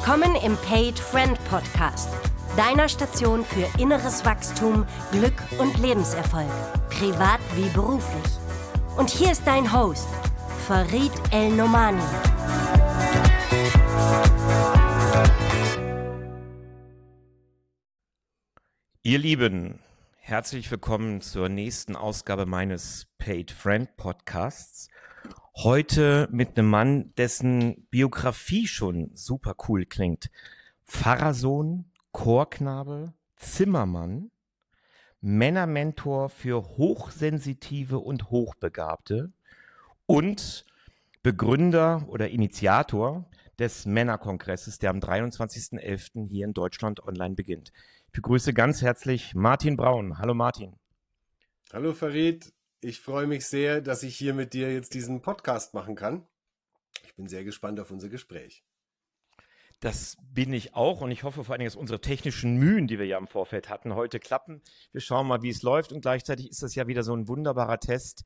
[0.00, 2.08] Willkommen im Paid Friend Podcast,
[2.56, 6.48] deiner Station für inneres Wachstum, Glück und Lebenserfolg,
[6.88, 8.32] privat wie beruflich.
[8.96, 10.08] Und hier ist dein Host,
[10.66, 12.00] Farid El Nomani.
[19.02, 19.80] Ihr Lieben,
[20.18, 24.88] herzlich willkommen zur nächsten Ausgabe meines Paid Friend Podcasts.
[25.64, 30.30] Heute mit einem Mann, dessen Biografie schon super cool klingt.
[30.86, 34.30] Pfarrersohn, Chorknabe, Zimmermann,
[35.20, 39.32] Männermentor für Hochsensitive und Hochbegabte
[40.06, 40.64] und
[41.24, 43.28] Begründer oder Initiator
[43.58, 46.28] des Männerkongresses, der am 23.11.
[46.28, 47.72] hier in Deutschland online beginnt.
[48.06, 50.18] Ich begrüße ganz herzlich Martin Braun.
[50.18, 50.76] Hallo Martin.
[51.72, 55.94] Hallo Farid, ich freue mich sehr, dass ich hier mit dir jetzt diesen Podcast machen
[55.94, 56.26] kann.
[57.04, 58.64] Ich bin sehr gespannt auf unser Gespräch.
[59.80, 62.98] Das bin ich auch und ich hoffe vor allen Dingen, dass unsere technischen Mühen, die
[62.98, 64.60] wir ja im Vorfeld hatten, heute klappen.
[64.90, 67.78] Wir schauen mal, wie es läuft und gleichzeitig ist das ja wieder so ein wunderbarer
[67.78, 68.24] Test,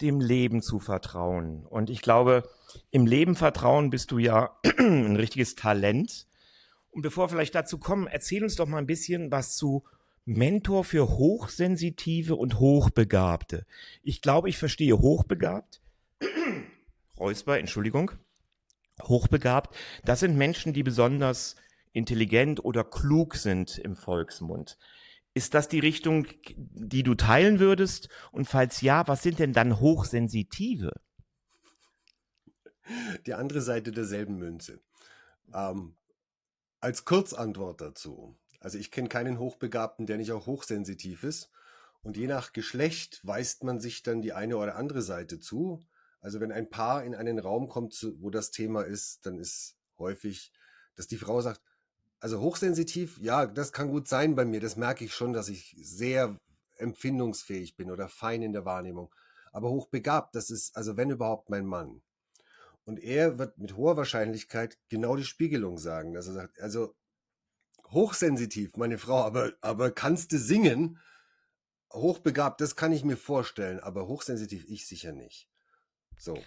[0.00, 1.66] dem Leben zu vertrauen.
[1.66, 2.48] Und ich glaube,
[2.90, 6.26] im Leben vertrauen bist du ja ein richtiges Talent.
[6.90, 9.84] Und bevor wir vielleicht dazu kommen, erzähl uns doch mal ein bisschen was zu
[10.24, 13.66] Mentor für Hochsensitive und Hochbegabte.
[14.02, 15.82] Ich glaube, ich verstehe hochbegabt.
[17.18, 18.12] Räusper, Entschuldigung.
[19.02, 21.56] Hochbegabt, das sind Menschen, die besonders
[21.92, 24.78] intelligent oder klug sind im Volksmund.
[25.34, 28.08] Ist das die Richtung, die du teilen würdest?
[28.30, 30.92] Und falls ja, was sind denn dann Hochsensitive?
[33.26, 34.80] Die andere Seite derselben Münze.
[35.52, 35.96] Ähm,
[36.80, 38.36] als Kurzantwort dazu.
[38.64, 41.50] Also ich kenne keinen Hochbegabten, der nicht auch hochsensitiv ist.
[42.02, 45.84] Und je nach Geschlecht weist man sich dann die eine oder andere Seite zu.
[46.22, 50.50] Also wenn ein Paar in einen Raum kommt, wo das Thema ist, dann ist häufig,
[50.96, 51.60] dass die Frau sagt,
[52.20, 54.60] also hochsensitiv, ja, das kann gut sein bei mir.
[54.60, 56.34] Das merke ich schon, dass ich sehr
[56.78, 59.14] empfindungsfähig bin oder fein in der Wahrnehmung.
[59.52, 62.00] Aber hochbegabt, das ist also wenn überhaupt mein Mann.
[62.86, 66.94] Und er wird mit hoher Wahrscheinlichkeit genau die Spiegelung sagen, dass er sagt, also
[67.94, 70.98] hochsensitiv, meine Frau, aber, aber kannst du singen?
[71.92, 75.48] Hochbegabt, das kann ich mir vorstellen, aber hochsensitiv ich sicher nicht.
[76.18, 76.38] So.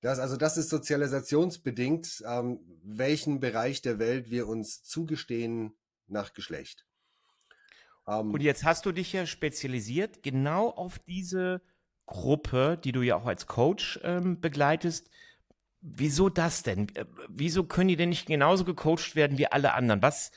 [0.00, 5.74] Das, also das ist sozialisationsbedingt, ähm, welchen Bereich der Welt wir uns zugestehen
[6.06, 6.86] nach Geschlecht.
[8.06, 11.62] Ähm, Und jetzt hast du dich ja spezialisiert genau auf diese
[12.06, 15.08] Gruppe, die du ja auch als Coach ähm, begleitest,
[15.82, 16.94] Wieso das denn?
[16.94, 20.00] Äh, wieso können die denn nicht genauso gecoacht werden wie alle anderen?
[20.00, 20.30] Was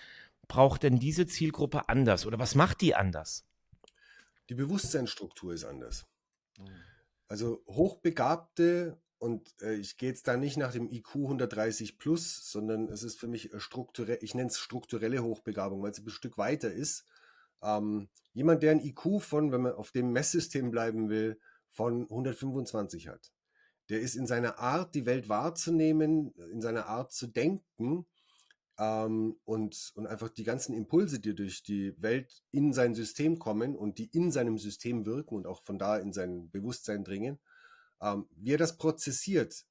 [0.48, 3.46] braucht denn diese Zielgruppe anders oder was macht die anders?
[4.50, 6.06] Die Bewusstseinsstruktur ist anders.
[6.58, 6.68] Mhm.
[7.28, 12.90] Also Hochbegabte und äh, ich gehe jetzt da nicht nach dem IQ 130 plus, sondern
[12.90, 16.72] es ist für mich strukturell, ich nenne es strukturelle Hochbegabung, weil es ein Stück weiter
[16.72, 17.06] ist.
[17.64, 21.40] Ähm, jemand, der ein IQ von, wenn man auf dem Messsystem bleiben will,
[21.72, 23.32] von 125 hat
[23.90, 28.06] der ist in seiner Art, die Welt wahrzunehmen, in seiner Art zu denken
[28.78, 33.76] ähm, und, und einfach die ganzen Impulse, die durch die Welt in sein System kommen
[33.76, 37.40] und die in seinem System wirken und auch von da in sein Bewusstsein dringen,
[38.02, 39.66] ähm, wie er das prozessiert,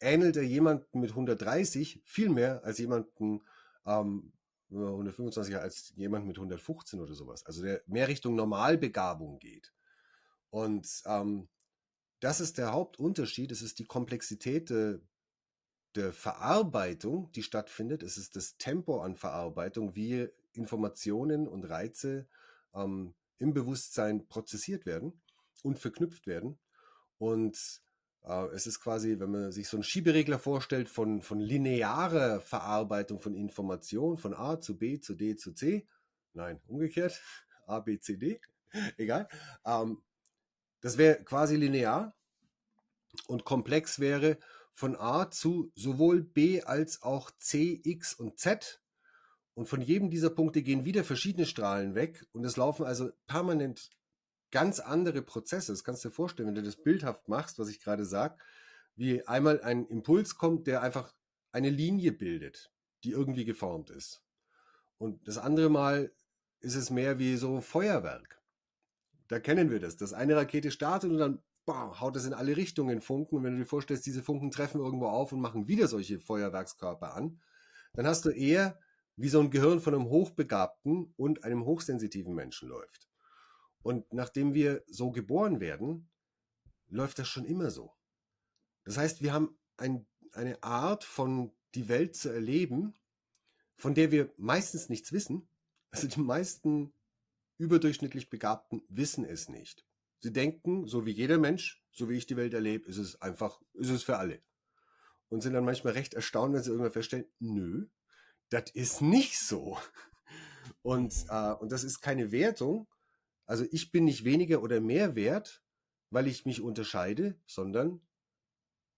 [0.00, 3.42] ähnelt er jemanden mit 130 viel mehr als jemanden
[3.86, 4.32] ähm,
[4.70, 7.44] 125 als jemand mit 115 oder sowas.
[7.46, 9.72] Also der mehr Richtung Normalbegabung geht.
[10.50, 11.48] Und ähm,
[12.20, 13.52] das ist der Hauptunterschied.
[13.52, 15.00] Es ist die Komplexität der,
[15.96, 18.02] der Verarbeitung, die stattfindet.
[18.02, 22.26] Es ist das Tempo an Verarbeitung, wie Informationen und Reize
[22.74, 25.20] ähm, im Bewusstsein prozessiert werden
[25.62, 26.58] und verknüpft werden.
[27.18, 27.82] Und
[28.24, 33.20] äh, es ist quasi, wenn man sich so einen Schieberegler vorstellt von, von linearer Verarbeitung
[33.20, 35.86] von Informationen von A zu B zu D zu C.
[36.32, 37.20] Nein, umgekehrt.
[37.66, 38.40] A, B, C, D.
[38.98, 39.28] Egal.
[39.64, 40.02] Ähm,
[40.80, 42.14] das wäre quasi linear
[43.26, 44.38] und komplex wäre
[44.74, 48.80] von A zu sowohl B als auch C, X und Z.
[49.54, 53.90] Und von jedem dieser Punkte gehen wieder verschiedene Strahlen weg und es laufen also permanent
[54.50, 55.72] ganz andere Prozesse.
[55.72, 58.36] Das kannst du dir vorstellen, wenn du das bildhaft machst, was ich gerade sage,
[58.96, 61.14] wie einmal ein Impuls kommt, der einfach
[61.52, 62.72] eine Linie bildet,
[63.04, 64.22] die irgendwie geformt ist.
[64.98, 66.12] Und das andere Mal
[66.60, 68.42] ist es mehr wie so Feuerwerk.
[69.28, 72.56] Da kennen wir das, dass eine Rakete startet und dann boah, haut es in alle
[72.56, 73.36] Richtungen Funken.
[73.36, 77.14] Und wenn du dir vorstellst, diese Funken treffen irgendwo auf und machen wieder solche Feuerwerkskörper
[77.14, 77.40] an,
[77.94, 78.78] dann hast du eher
[79.16, 83.08] wie so ein Gehirn von einem hochbegabten und einem hochsensitiven Menschen läuft.
[83.82, 86.10] Und nachdem wir so geboren werden,
[86.88, 87.92] läuft das schon immer so.
[88.84, 92.94] Das heißt, wir haben ein, eine Art von die Welt zu erleben,
[93.76, 95.48] von der wir meistens nichts wissen.
[95.90, 96.92] Also die meisten
[97.58, 99.86] überdurchschnittlich Begabten wissen es nicht.
[100.24, 103.60] Sie denken, so wie jeder Mensch, so wie ich die Welt erlebe, ist es einfach,
[103.74, 104.40] ist es für alle.
[105.28, 107.88] Und sind dann manchmal recht erstaunt, wenn sie irgendwann feststellen, nö,
[108.48, 109.76] das ist nicht so.
[110.80, 112.88] Und, äh, und das ist keine Wertung.
[113.44, 115.62] Also ich bin nicht weniger oder mehr wert,
[116.08, 118.00] weil ich mich unterscheide, sondern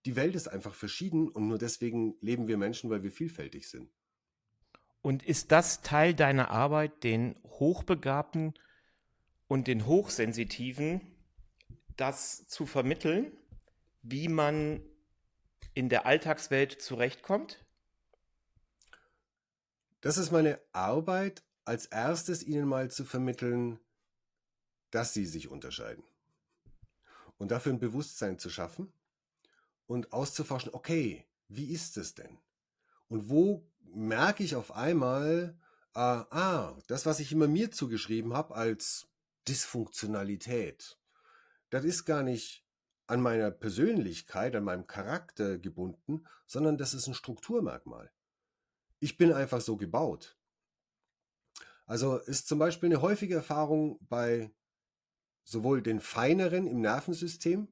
[0.05, 3.90] die Welt ist einfach verschieden und nur deswegen leben wir Menschen, weil wir vielfältig sind.
[5.02, 8.55] Und ist das Teil deiner Arbeit, den Hochbegabten
[9.49, 11.15] und den Hochsensitiven
[11.96, 13.32] das zu vermitteln,
[14.02, 14.82] wie man
[15.75, 17.64] in der Alltagswelt zurechtkommt?
[20.00, 23.81] Das ist meine Arbeit, als erstes ihnen mal zu vermitteln,
[24.90, 26.04] dass sie sich unterscheiden.
[27.38, 28.93] Und dafür ein Bewusstsein zu schaffen
[29.87, 32.38] und auszuforschen, okay, wie ist es denn?
[33.08, 35.58] Und wo merke ich auf einmal,
[35.94, 39.08] äh, ah, das, was ich immer mir zugeschrieben habe als
[39.48, 40.98] Dysfunktionalität,
[41.70, 42.64] das ist gar nicht
[43.06, 48.10] an meiner Persönlichkeit, an meinem Charakter gebunden, sondern das ist ein Strukturmerkmal.
[48.98, 50.36] Ich bin einfach so gebaut.
[51.86, 54.50] Also ist zum Beispiel eine häufige Erfahrung bei
[55.44, 57.69] sowohl den feineren im Nervensystem,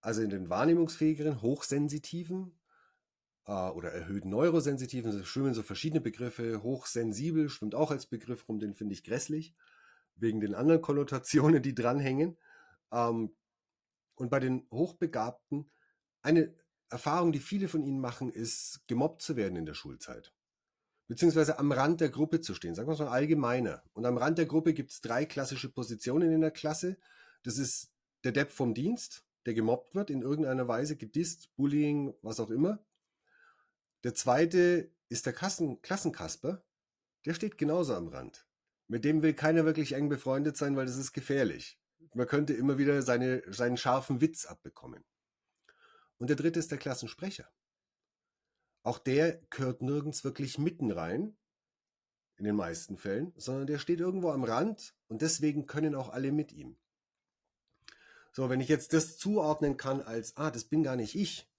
[0.00, 2.58] also in den wahrnehmungsfähigeren, hochsensitiven
[3.46, 6.62] äh, oder erhöhten neurosensitiven, schwimmen so verschiedene Begriffe.
[6.62, 9.54] Hochsensibel schwimmt auch als Begriff rum, den finde ich grässlich,
[10.16, 12.36] wegen den anderen Konnotationen, die dranhängen.
[12.92, 13.34] Ähm,
[14.16, 15.70] und bei den Hochbegabten,
[16.22, 16.54] eine
[16.90, 20.32] Erfahrung, die viele von ihnen machen, ist, gemobbt zu werden in der Schulzeit.
[21.06, 23.82] Beziehungsweise am Rand der Gruppe zu stehen, sagen wir es mal allgemeiner.
[23.94, 26.98] Und am Rand der Gruppe gibt es drei klassische Positionen in der Klasse.
[27.44, 27.90] Das ist
[28.24, 32.84] der Depp vom Dienst, der gemobbt wird, in irgendeiner Weise, gedisst, Bullying, was auch immer.
[34.04, 36.62] Der zweite ist der Kassen, Klassenkasper,
[37.24, 38.46] der steht genauso am Rand.
[38.86, 41.78] Mit dem will keiner wirklich eng befreundet sein, weil das ist gefährlich.
[42.14, 45.04] Man könnte immer wieder seine, seinen scharfen Witz abbekommen.
[46.18, 47.48] Und der dritte ist der Klassensprecher.
[48.82, 51.36] Auch der gehört nirgends wirklich mitten rein,
[52.38, 56.32] in den meisten Fällen, sondern der steht irgendwo am Rand und deswegen können auch alle
[56.32, 56.76] mit ihm.
[58.32, 61.50] So, wenn ich jetzt das zuordnen kann als, ah, das bin gar nicht ich.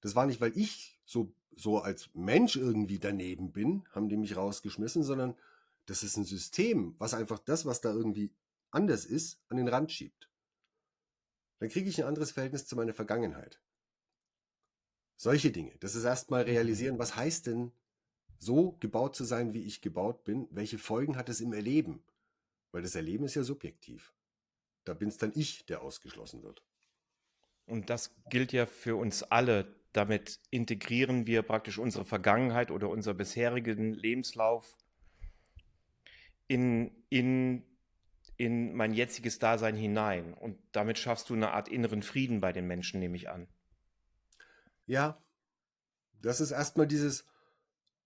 [0.00, 4.36] Das war nicht, weil ich so, so als Mensch irgendwie daneben bin, haben die mich
[4.36, 5.36] rausgeschmissen, sondern
[5.84, 8.32] das ist ein System, was einfach das, was da irgendwie
[8.72, 10.28] anders ist, an den Rand schiebt.
[11.58, 13.60] Dann kriege ich ein anderes Verhältnis zu meiner Vergangenheit.
[15.16, 15.72] Solche Dinge.
[15.78, 17.70] Das ist erstmal realisieren, was heißt denn,
[18.38, 20.48] so gebaut zu sein, wie ich gebaut bin?
[20.50, 22.02] Welche Folgen hat es im Erleben?
[22.72, 24.12] Weil das Erleben ist ja subjektiv.
[24.84, 26.64] Da bin es dann ich, der ausgeschlossen wird.
[27.66, 29.72] Und das gilt ja für uns alle.
[29.92, 34.76] Damit integrieren wir praktisch unsere Vergangenheit oder unseren bisherigen Lebenslauf
[36.48, 37.62] in, in
[38.36, 40.34] in mein jetziges Dasein hinein.
[40.34, 43.48] Und damit schaffst du eine Art inneren Frieden bei den Menschen, nehme ich an.
[44.86, 45.22] Ja,
[46.20, 47.26] das ist erstmal dieses,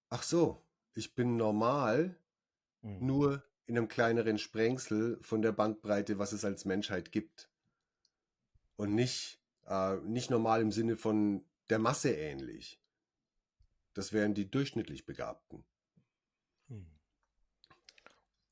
[0.09, 0.63] ach so,
[0.95, 2.19] ich bin normal,
[2.83, 3.07] mhm.
[3.07, 7.51] nur in einem kleineren Sprengsel von der Bandbreite, was es als Menschheit gibt.
[8.77, 12.81] Und nicht, äh, nicht normal im Sinne von der Masse ähnlich.
[13.95, 15.65] Das wären die durchschnittlich Begabten.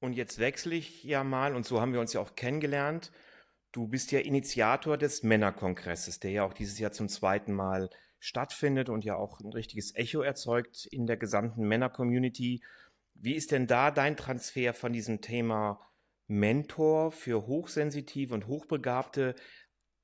[0.04, 3.10] Und jetzt wechsle ich ja mal, und so haben wir uns ja auch kennengelernt.
[3.72, 8.90] Du bist ja Initiator des Männerkongresses, der ja auch dieses Jahr zum zweiten Mal stattfindet
[8.90, 12.62] und ja auch ein richtiges Echo erzeugt in der gesamten Männer-Community.
[13.14, 15.80] Wie ist denn da dein Transfer von diesem Thema
[16.26, 19.34] Mentor für Hochsensitive und Hochbegabte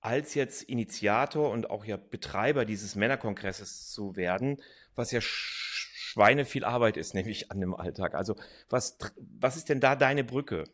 [0.00, 4.62] als jetzt Initiator und auch ja Betreiber dieses Männerkongresses zu werden,
[4.95, 5.21] was ja
[6.11, 8.14] Schweine viel Arbeit ist, nämlich an dem Alltag.
[8.14, 8.35] Also
[8.69, 10.64] was, was ist denn da deine Brücke?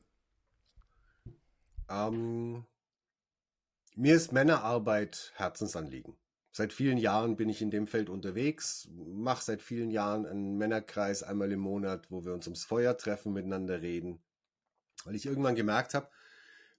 [1.91, 2.65] Ähm,
[3.95, 6.17] mir ist Männerarbeit Herzensanliegen.
[6.53, 11.23] Seit vielen Jahren bin ich in dem Feld unterwegs, mache seit vielen Jahren einen Männerkreis
[11.23, 14.23] einmal im Monat, wo wir uns ums Feuer treffen, miteinander reden.
[15.05, 16.09] Weil ich irgendwann gemerkt habe,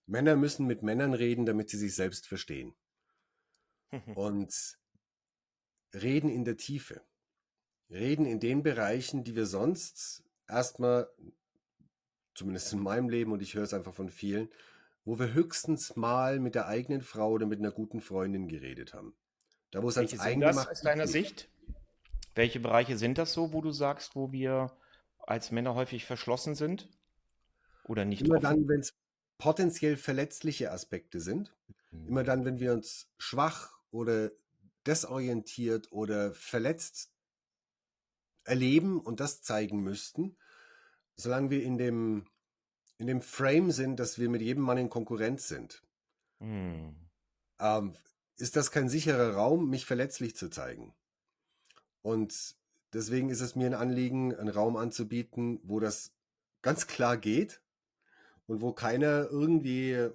[0.08, 2.74] Männer müssen mit Männern reden, damit sie sich selbst verstehen.
[4.16, 4.80] Und
[5.94, 7.04] reden in der Tiefe
[7.90, 11.08] reden in den Bereichen, die wir sonst erstmal,
[12.34, 14.50] zumindest in meinem Leben und ich höre es einfach von vielen,
[15.06, 19.16] wo wir höchstens mal mit der eigenen Frau oder mit einer guten Freundin geredet haben.
[19.72, 21.12] Da wo es Welche ans sind das aus deiner geht.
[21.12, 21.50] Sicht?
[22.36, 24.72] Welche Bereiche sind das so, wo du sagst, wo wir
[25.20, 26.90] als Männer häufig verschlossen sind?
[27.86, 28.22] Oder nicht?
[28.24, 28.44] Immer offen?
[28.44, 28.94] dann, wenn es
[29.38, 31.56] potenziell verletzliche Aspekte sind.
[31.92, 32.08] Mhm.
[32.08, 34.32] Immer dann, wenn wir uns schwach oder
[34.86, 37.12] desorientiert oder verletzt
[38.48, 40.38] erleben und das zeigen müssten,
[41.16, 42.28] solange wir in dem,
[42.98, 45.84] in dem Frame sind, dass wir mit jedem Mann in Konkurrenz sind,
[46.40, 46.96] hm.
[47.60, 47.94] ähm,
[48.38, 50.94] ist das kein sicherer Raum, mich verletzlich zu zeigen.
[52.02, 52.56] Und
[52.94, 56.14] deswegen ist es mir ein Anliegen, einen Raum anzubieten, wo das
[56.62, 57.62] ganz klar geht
[58.46, 60.10] und wo keiner irgendwie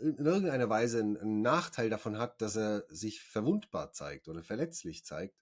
[0.00, 5.40] in irgendeiner Weise einen, Nachteil davon hat, dass er sich verwundbar zeigt oder verletzlich zeigt.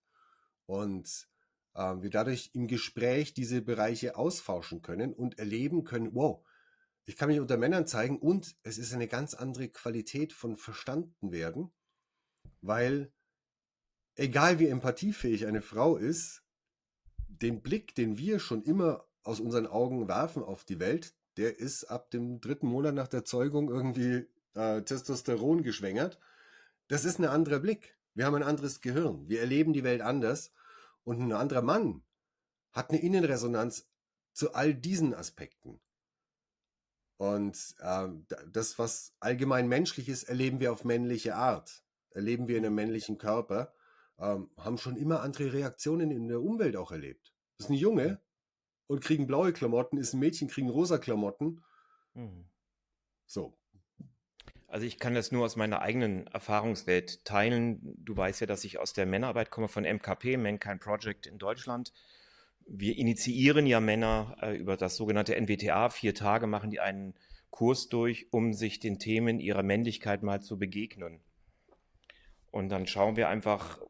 [0.66, 1.28] Und
[1.74, 6.44] äh, wir dadurch im Gespräch diese Bereiche ausforschen können und erleben können, wow,
[7.04, 11.32] ich kann mich unter Männern zeigen und es ist eine ganz andere Qualität von verstanden
[11.32, 11.70] werden,
[12.60, 13.12] weil
[14.14, 16.42] egal wie empathiefähig eine Frau ist,
[17.28, 21.84] den Blick, den wir schon immer aus unseren Augen werfen auf die Welt, der ist
[21.84, 26.18] ab dem dritten Monat nach der Zeugung irgendwie äh, Testosteron geschwängert.
[26.88, 27.96] Das ist ein anderer Blick.
[28.14, 29.28] Wir haben ein anderes Gehirn.
[29.28, 30.52] Wir erleben die Welt anders.
[31.04, 32.02] Und ein anderer Mann
[32.72, 33.88] hat eine Innenresonanz
[34.32, 35.80] zu all diesen Aspekten.
[37.16, 38.08] Und äh,
[38.50, 41.84] das, was allgemein menschlich ist, erleben wir auf männliche Art.
[42.10, 43.74] Erleben wir in einem männlichen Körper.
[44.18, 47.34] Ähm, haben schon immer andere Reaktionen in der Umwelt auch erlebt.
[47.56, 48.22] Das ist ein Junge
[48.86, 51.62] und kriegen blaue Klamotten, ist ein Mädchen, kriegen rosa Klamotten.
[52.14, 52.48] Mhm.
[53.26, 53.59] So.
[54.70, 57.80] Also ich kann das nur aus meiner eigenen Erfahrungswelt teilen.
[57.98, 61.92] Du weißt ja, dass ich aus der Männerarbeit komme von MKP, Mankind Project in Deutschland.
[62.66, 65.88] Wir initiieren ja Männer äh, über das sogenannte NWTA.
[65.88, 67.14] Vier Tage machen die einen
[67.50, 71.18] Kurs durch, um sich den Themen ihrer Männlichkeit mal zu begegnen.
[72.52, 73.80] Und dann schauen wir einfach,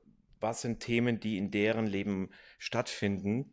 [0.40, 3.50] was sind Themen, die in deren Leben stattfinden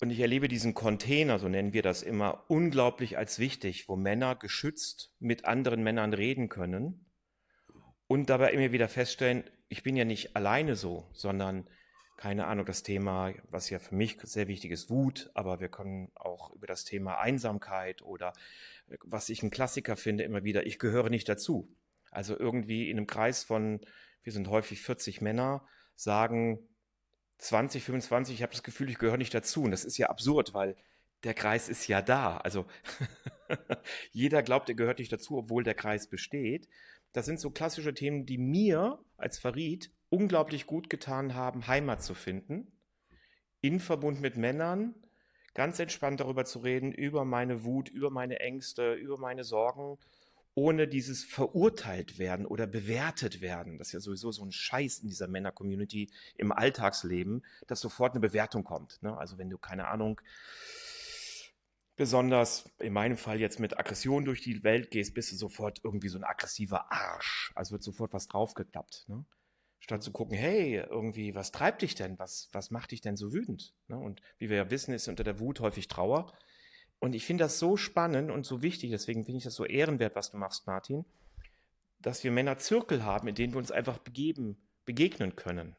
[0.00, 4.36] und ich erlebe diesen Container, so nennen wir das immer, unglaublich als wichtig, wo Männer
[4.36, 7.06] geschützt mit anderen Männern reden können
[8.06, 11.68] und dabei immer wieder feststellen, ich bin ja nicht alleine so, sondern
[12.16, 16.10] keine Ahnung, das Thema, was ja für mich sehr wichtig ist, Wut, aber wir können
[16.14, 18.32] auch über das Thema Einsamkeit oder
[19.02, 21.68] was ich ein Klassiker finde, immer wieder, ich gehöre nicht dazu.
[22.10, 23.80] Also irgendwie in einem Kreis von,
[24.22, 26.66] wir sind häufig 40 Männer, sagen
[27.38, 29.62] 20, 25, ich habe das Gefühl, ich gehöre nicht dazu.
[29.62, 30.76] Und das ist ja absurd, weil
[31.24, 32.38] der Kreis ist ja da.
[32.38, 32.66] Also
[34.12, 36.68] jeder glaubt, er gehört nicht dazu, obwohl der Kreis besteht.
[37.12, 42.14] Das sind so klassische Themen, die mir als Farid unglaublich gut getan haben, Heimat zu
[42.14, 42.72] finden,
[43.60, 44.94] in Verbund mit Männern,
[45.54, 49.98] ganz entspannt darüber zu reden, über meine Wut, über meine Ängste, über meine Sorgen
[50.56, 53.76] ohne dieses verurteilt werden oder bewertet werden.
[53.76, 58.20] Das ist ja sowieso so ein Scheiß in dieser Männer-Community im Alltagsleben, dass sofort eine
[58.20, 59.00] Bewertung kommt.
[59.02, 59.14] Ne?
[59.16, 60.18] Also wenn du, keine Ahnung,
[61.94, 66.08] besonders in meinem Fall jetzt mit Aggression durch die Welt gehst, bist du sofort irgendwie
[66.08, 67.52] so ein aggressiver Arsch.
[67.54, 69.04] Also wird sofort was draufgeklappt.
[69.08, 69.26] Ne?
[69.78, 72.18] Statt zu gucken, hey, irgendwie, was treibt dich denn?
[72.18, 73.74] Was, was macht dich denn so wütend?
[73.88, 73.98] Ne?
[73.98, 76.32] Und wie wir ja wissen, ist unter der Wut häufig Trauer.
[76.98, 80.16] Und ich finde das so spannend und so wichtig, deswegen finde ich das so ehrenwert,
[80.16, 81.04] was du machst, Martin,
[82.00, 85.76] dass wir Männer Zirkel haben, in denen wir uns einfach begeben, begegnen können.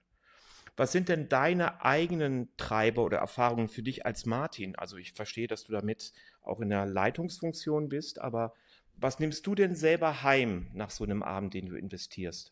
[0.76, 4.76] Was sind denn deine eigenen Treiber oder Erfahrungen für dich als Martin?
[4.76, 8.54] Also ich verstehe, dass du damit auch in der Leitungsfunktion bist, aber
[8.96, 12.52] was nimmst du denn selber heim nach so einem Abend, den du investierst?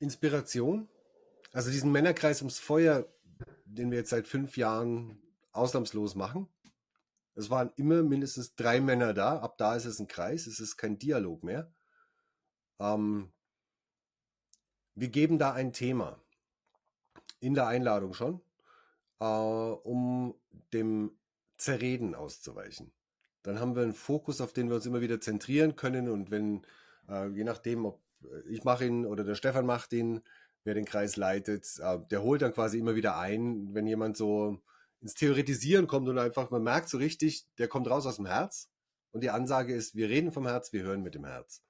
[0.00, 0.88] Inspiration.
[1.52, 3.06] Also diesen Männerkreis ums Feuer
[3.68, 5.22] den wir jetzt seit fünf Jahren
[5.52, 6.48] ausnahmslos machen.
[7.34, 9.38] Es waren immer mindestens drei Männer da.
[9.38, 11.72] Ab da ist es ein Kreis, es ist kein Dialog mehr.
[12.80, 13.32] Ähm,
[14.94, 16.20] wir geben da ein Thema
[17.40, 18.40] in der Einladung schon,
[19.20, 20.34] äh, um
[20.72, 21.16] dem
[21.56, 22.92] Zerreden auszuweichen.
[23.42, 26.66] Dann haben wir einen Fokus, auf den wir uns immer wieder zentrieren können und wenn,
[27.08, 28.02] äh, je nachdem, ob
[28.48, 30.22] ich mache ihn oder der Stefan macht ihn,
[30.68, 34.62] wer den Kreis leitet, äh, der holt dann quasi immer wieder ein, wenn jemand so
[35.00, 38.70] ins Theoretisieren kommt und einfach, man merkt so richtig, der kommt raus aus dem Herz
[39.10, 41.64] und die Ansage ist, wir reden vom Herz, wir hören mit dem Herz.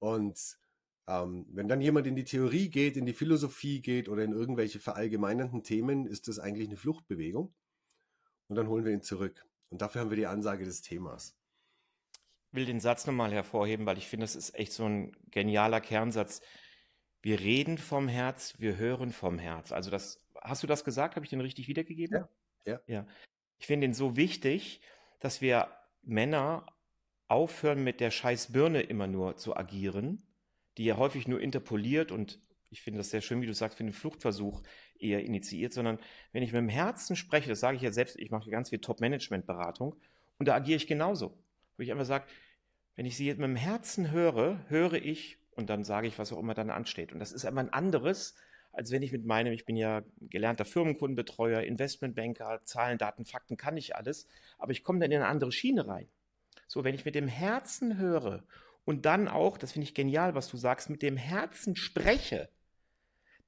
[0.00, 0.58] Und
[1.06, 4.80] ähm, wenn dann jemand in die Theorie geht, in die Philosophie geht oder in irgendwelche
[4.80, 7.54] verallgemeinernden Themen, ist das eigentlich eine Fluchtbewegung.
[8.48, 9.46] Und dann holen wir ihn zurück.
[9.68, 11.36] Und dafür haben wir die Ansage des Themas.
[12.48, 15.80] Ich will den Satz nochmal hervorheben, weil ich finde, das ist echt so ein genialer
[15.80, 16.40] Kernsatz
[17.22, 19.72] wir reden vom Herz, wir hören vom Herz.
[19.72, 21.16] Also das, hast du das gesagt?
[21.16, 22.26] Habe ich den richtig wiedergegeben?
[22.64, 22.72] Ja.
[22.72, 22.80] ja.
[22.86, 23.06] ja.
[23.58, 24.80] Ich finde den so wichtig,
[25.18, 25.68] dass wir
[26.02, 26.66] Männer
[27.28, 30.22] aufhören, mit der scheiß Birne immer nur zu agieren,
[30.78, 33.84] die ja häufig nur interpoliert und ich finde das sehr schön, wie du sagst, für
[33.84, 34.62] den Fluchtversuch
[34.98, 35.98] eher initiiert, sondern
[36.32, 38.78] wenn ich mit dem Herzen spreche, das sage ich ja selbst, ich mache ganz viel
[38.78, 39.96] Top-Management-Beratung
[40.38, 41.36] und da agiere ich genauso.
[41.76, 42.26] Wo ich einfach sage,
[42.96, 46.32] wenn ich sie jetzt mit dem Herzen höre, höre ich und dann sage ich, was
[46.32, 47.12] auch immer dann ansteht.
[47.12, 48.34] Und das ist aber ein anderes,
[48.72, 53.76] als wenn ich mit meinem, ich bin ja gelernter Firmenkundenbetreuer, Investmentbanker, Zahlen, Daten, Fakten, kann
[53.76, 54.26] ich alles,
[54.58, 56.08] aber ich komme dann in eine andere Schiene rein.
[56.66, 58.44] So, wenn ich mit dem Herzen höre
[58.84, 62.48] und dann auch, das finde ich genial, was du sagst, mit dem Herzen spreche,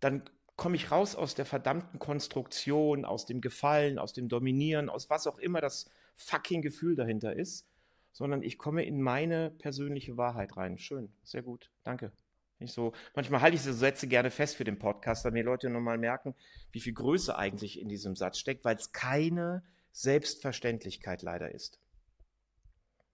[0.01, 0.25] dann
[0.57, 5.27] komme ich raus aus der verdammten Konstruktion, aus dem Gefallen, aus dem Dominieren, aus was
[5.27, 7.67] auch immer das fucking Gefühl dahinter ist,
[8.13, 10.79] sondern ich komme in meine persönliche Wahrheit rein.
[10.79, 12.13] Schön, sehr gut, danke.
[12.59, 15.69] Ich so, manchmal halte ich diese Sätze gerne fest für den Podcast, damit die Leute
[15.69, 16.35] nochmal merken,
[16.71, 21.81] wie viel Größe eigentlich in diesem Satz steckt, weil es keine Selbstverständlichkeit leider ist.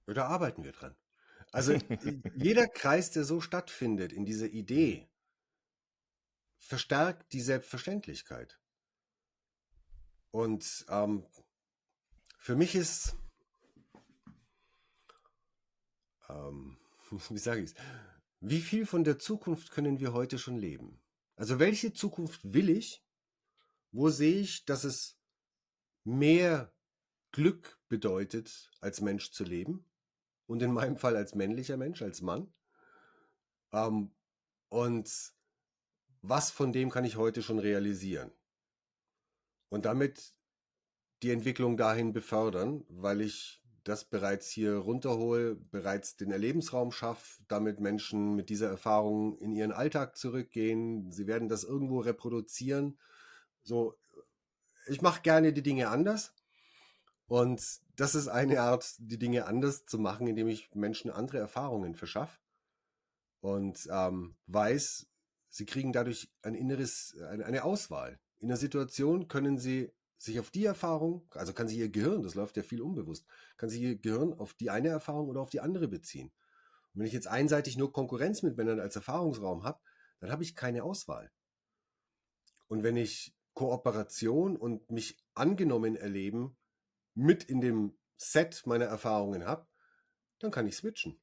[0.06, 0.96] Da arbeiten wir dran.
[1.50, 1.72] Also
[2.36, 5.08] jeder Kreis, der so stattfindet in dieser Idee,
[6.58, 8.58] verstärkt die Selbstverständlichkeit.
[10.30, 11.26] Und ähm,
[12.38, 13.16] für mich ist,
[16.28, 16.76] ähm,
[17.30, 17.74] wie sage ich es,
[18.40, 21.00] wie viel von der Zukunft können wir heute schon leben?
[21.36, 23.02] Also welche Zukunft will ich?
[23.90, 25.18] Wo sehe ich, dass es
[26.04, 26.72] mehr
[27.32, 29.84] Glück bedeutet, als Mensch zu leben?
[30.46, 32.52] Und in meinem Fall als männlicher Mensch, als Mann.
[33.72, 34.12] Ähm,
[34.68, 35.32] und
[36.22, 38.32] was von dem kann ich heute schon realisieren?
[39.68, 40.34] Und damit
[41.22, 47.80] die Entwicklung dahin befördern, weil ich das bereits hier runterhole, bereits den Erlebensraum schaffe, damit
[47.80, 51.10] Menschen mit dieser Erfahrung in ihren Alltag zurückgehen.
[51.10, 52.98] Sie werden das irgendwo reproduzieren.
[53.62, 53.98] So,
[54.86, 56.34] ich mache gerne die Dinge anders.
[57.26, 57.62] Und
[57.96, 62.38] das ist eine Art, die Dinge anders zu machen, indem ich Menschen andere Erfahrungen verschaffe
[63.40, 65.06] und ähm, weiß,
[65.48, 68.18] sie kriegen dadurch ein inneres, eine Auswahl.
[68.38, 72.34] In der Situation können sie sich auf die Erfahrung, also kann sich ihr Gehirn, das
[72.34, 75.60] läuft ja viel unbewusst, kann sich ihr Gehirn auf die eine Erfahrung oder auf die
[75.60, 76.32] andere beziehen.
[76.92, 79.80] Und wenn ich jetzt einseitig nur Konkurrenz mit Männern als Erfahrungsraum habe,
[80.20, 81.30] dann habe ich keine Auswahl.
[82.66, 86.56] Und wenn ich Kooperation und mich angenommen erleben
[87.14, 89.66] mit in dem Set meiner Erfahrungen habe,
[90.40, 91.20] dann kann ich switchen.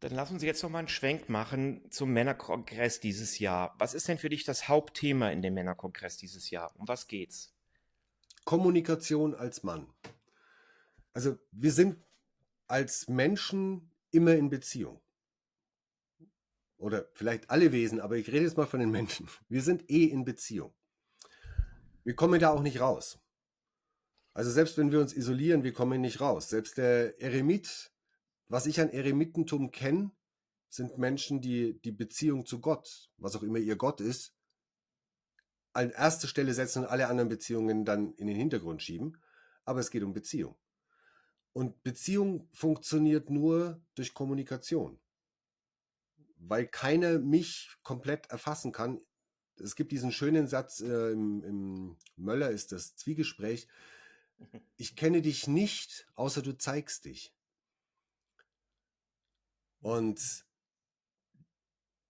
[0.00, 3.74] Dann lass uns jetzt noch mal einen Schwenk machen zum Männerkongress dieses Jahr.
[3.78, 6.74] Was ist denn für dich das Hauptthema in dem Männerkongress dieses Jahr?
[6.78, 7.54] Um was geht's?
[8.44, 9.86] Kommunikation als Mann.
[11.14, 11.96] Also wir sind
[12.66, 15.00] als Menschen immer in Beziehung.
[16.76, 19.28] Oder vielleicht alle Wesen, aber ich rede jetzt mal von den Menschen.
[19.48, 20.74] Wir sind eh in Beziehung.
[22.02, 23.18] Wir kommen da auch nicht raus.
[24.34, 26.50] Also selbst wenn wir uns isolieren, wir kommen nicht raus.
[26.50, 27.93] Selbst der Eremit
[28.48, 30.12] was ich an Eremitentum kenne,
[30.68, 34.34] sind Menschen, die die Beziehung zu Gott, was auch immer ihr Gott ist,
[35.72, 39.20] an erste Stelle setzen und alle anderen Beziehungen dann in den Hintergrund schieben.
[39.64, 40.56] Aber es geht um Beziehung.
[41.52, 45.00] Und Beziehung funktioniert nur durch Kommunikation.
[46.36, 49.00] Weil keiner mich komplett erfassen kann.
[49.56, 53.68] Es gibt diesen schönen Satz äh, im, im Möller ist das Zwiegespräch.
[54.76, 57.33] Ich kenne dich nicht, außer du zeigst dich.
[59.84, 60.46] Und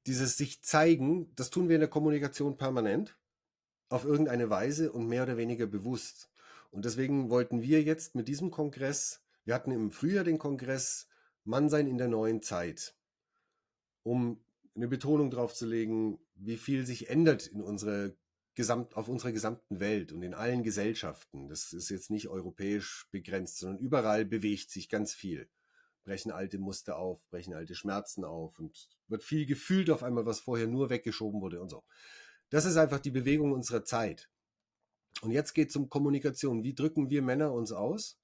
[0.06, 3.18] dieses sich zeigen, das tun wir in der Kommunikation permanent,
[3.88, 6.30] auf irgendeine Weise und mehr oder weniger bewusst.
[6.70, 11.08] Und deswegen wollten wir jetzt mit diesem Kongress, wir hatten im Frühjahr den Kongress
[11.42, 12.94] Mann sein in der neuen Zeit,
[14.04, 14.44] um
[14.76, 18.12] eine Betonung drauf zu legen, wie viel sich ändert in unserer
[18.54, 21.48] Gesamt, auf unserer gesamten Welt und in allen Gesellschaften.
[21.48, 25.50] Das ist jetzt nicht europäisch begrenzt, sondern überall bewegt sich ganz viel
[26.04, 30.40] brechen alte Muster auf, brechen alte Schmerzen auf und wird viel gefühlt auf einmal, was
[30.40, 31.84] vorher nur weggeschoben wurde und so.
[32.50, 34.30] Das ist einfach die Bewegung unserer Zeit.
[35.22, 36.62] Und jetzt geht es um Kommunikation.
[36.62, 38.18] Wie drücken wir Männer uns aus?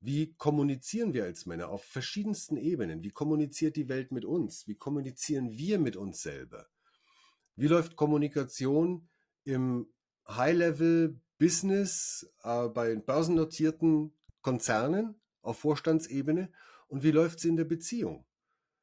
[0.00, 3.02] Wie kommunizieren wir als Männer auf verschiedensten Ebenen?
[3.02, 4.66] Wie kommuniziert die Welt mit uns?
[4.66, 6.66] Wie kommunizieren wir mit uns selber?
[7.56, 9.08] Wie läuft Kommunikation
[9.44, 9.88] im
[10.28, 16.52] High-Level-Business äh, bei börsennotierten Konzernen auf Vorstandsebene
[16.88, 18.26] und wie läuft sie in der Beziehung.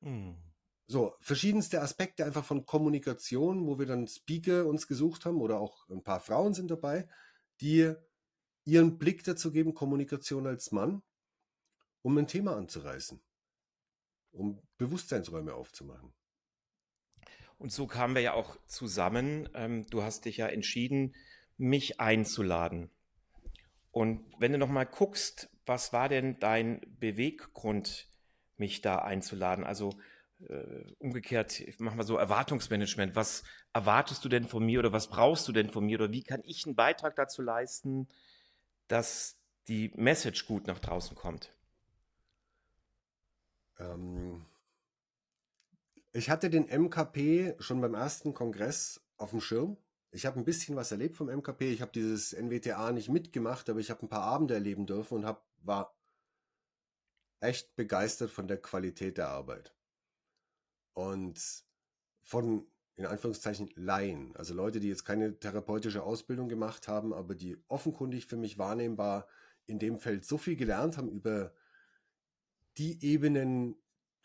[0.02, 0.38] Mhm.
[0.86, 5.90] So, verschiedenste Aspekte einfach von Kommunikation, wo wir dann Speaker uns gesucht haben oder auch
[5.90, 7.08] ein paar Frauen sind dabei,
[7.62, 7.94] die
[8.66, 11.02] ihren Blick dazu geben, Kommunikation als Mann,
[12.02, 13.22] um ein Thema anzureißen,
[14.32, 16.14] um Bewusstseinsräume aufzumachen.
[17.58, 19.48] Und so kamen wir ja auch zusammen.
[19.54, 21.16] Ähm, du hast dich ja entschieden,
[21.58, 22.90] mich einzuladen.
[23.92, 28.08] Und wenn du nochmal guckst, was war denn dein Beweggrund,
[28.58, 29.64] mich da einzuladen?
[29.64, 29.94] Also
[30.50, 33.16] äh, umgekehrt, machen wir so Erwartungsmanagement.
[33.16, 36.24] Was erwartest du denn von mir oder was brauchst du denn von mir oder wie
[36.24, 38.08] kann ich einen Beitrag dazu leisten,
[38.88, 41.54] dass die Message gut nach draußen kommt?
[43.80, 44.46] Ähm,
[46.12, 49.78] ich hatte den MKP schon beim ersten Kongress auf dem Schirm.
[50.14, 51.74] Ich habe ein bisschen was erlebt vom MKP.
[51.74, 55.26] Ich habe dieses NWTA nicht mitgemacht, aber ich habe ein paar Abende erleben dürfen und
[55.26, 55.98] hab, war
[57.40, 59.74] echt begeistert von der Qualität der Arbeit.
[60.94, 61.42] Und
[62.22, 67.58] von, in Anführungszeichen, Laien, also Leute, die jetzt keine therapeutische Ausbildung gemacht haben, aber die
[67.68, 69.28] offenkundig für mich wahrnehmbar
[69.66, 71.56] in dem Feld so viel gelernt haben über
[72.78, 73.78] die Ebenen,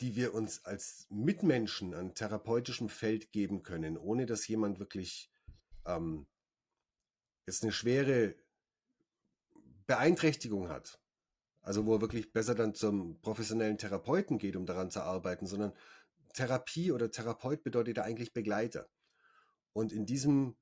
[0.03, 5.33] die wir uns als Mitmenschen an therapeutischem Feld geben können, ohne dass jemand wirklich
[5.89, 6.27] ähm,
[7.47, 8.35] jetzt eine schwere
[9.87, 11.01] Beeinträchtigung hat.
[11.63, 15.73] Also wo er wirklich besser dann zum professionellen Therapeuten geht, um daran zu arbeiten, sondern
[16.35, 18.89] Therapie oder Therapeut bedeutet ja eigentlich Begleiter.
[19.73, 20.57] Und in diesem,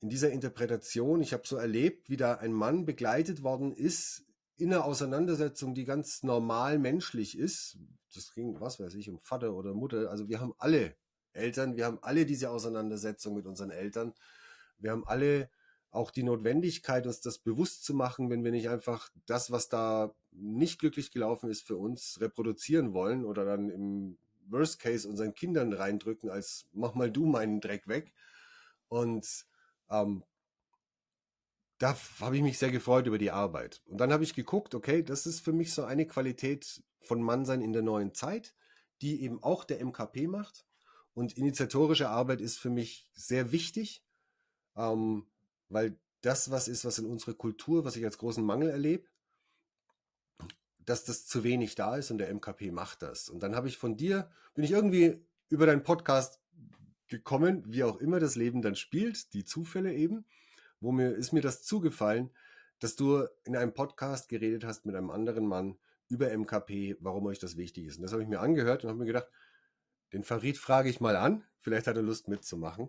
[0.00, 4.24] in dieser Interpretation, ich habe so erlebt, wie da ein Mann begleitet worden ist
[4.56, 7.78] in einer Auseinandersetzung, die ganz normal menschlich ist.
[8.14, 10.10] Das ging, was weiß ich, um Vater oder Mutter.
[10.10, 10.96] Also wir haben alle
[11.32, 14.14] Eltern, wir haben alle diese Auseinandersetzung mit unseren Eltern.
[14.78, 15.50] Wir haben alle
[15.90, 20.14] auch die Notwendigkeit, uns das bewusst zu machen, wenn wir nicht einfach das, was da
[20.30, 25.72] nicht glücklich gelaufen ist, für uns reproduzieren wollen oder dann im Worst Case unseren Kindern
[25.72, 28.12] reindrücken, als mach mal du meinen Dreck weg.
[28.88, 29.46] Und
[29.90, 30.22] ähm,
[31.78, 33.82] da habe ich mich sehr gefreut über die Arbeit.
[33.86, 37.60] Und dann habe ich geguckt, okay, das ist für mich so eine Qualität von Mannsein
[37.60, 38.54] in der neuen Zeit,
[39.02, 40.64] die eben auch der MKP macht.
[41.14, 44.02] Und initiatorische Arbeit ist für mich sehr wichtig,
[44.76, 45.26] ähm,
[45.68, 49.06] weil das was ist, was in unserer Kultur, was ich als großen Mangel erlebe,
[50.84, 53.28] dass das zu wenig da ist und der MKP macht das.
[53.28, 56.40] Und dann habe ich von dir, bin ich irgendwie über deinen Podcast
[57.08, 60.24] gekommen, wie auch immer das Leben dann spielt, die Zufälle eben,
[60.80, 62.30] wo mir ist mir das zugefallen,
[62.78, 67.38] dass du in einem Podcast geredet hast mit einem anderen Mann über MKP, warum euch
[67.38, 67.96] das wichtig ist.
[67.96, 69.28] Und das habe ich mir angehört und habe mir gedacht,
[70.12, 72.88] den Farid frage ich mal an, vielleicht hat er Lust mitzumachen.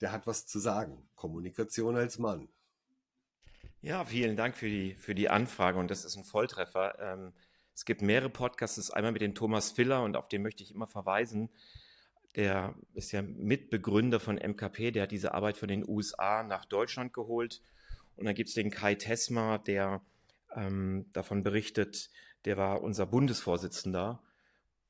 [0.00, 1.08] Der hat was zu sagen.
[1.14, 2.48] Kommunikation als Mann.
[3.80, 6.98] Ja, vielen Dank für die, für die Anfrage und das ist ein Volltreffer.
[6.98, 7.32] Ähm,
[7.74, 10.86] es gibt mehrere Podcasts, einmal mit dem Thomas Filler und auf den möchte ich immer
[10.86, 11.50] verweisen.
[12.34, 17.12] Der ist ja Mitbegründer von MKP, der hat diese Arbeit von den USA nach Deutschland
[17.12, 17.62] geholt.
[18.16, 20.02] Und dann gibt es den Kai Tesma, der
[20.54, 22.10] ähm, davon berichtet,
[22.44, 24.22] der war unser Bundesvorsitzender,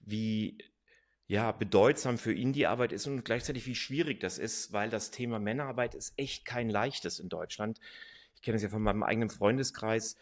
[0.01, 0.59] wie
[1.29, 5.11] ja, bedeutsam für ihn die Arbeit ist und gleichzeitig wie schwierig das ist, weil das
[5.11, 7.81] Thema Männerarbeit ist echt kein leichtes in Deutschland
[8.37, 10.17] ich kenne das ja von meinem eigenen Freundeskreis.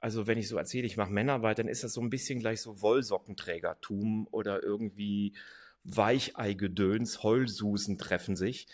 [0.00, 2.60] Also wenn ich so erzähle, ich mache Männerarbeit, dann ist das so ein bisschen gleich
[2.60, 5.34] so Wollsockenträgertum oder irgendwie
[5.84, 8.68] Weicheigedöns, Heulsusen treffen sich.